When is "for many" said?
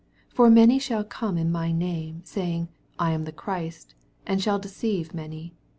0.35-0.79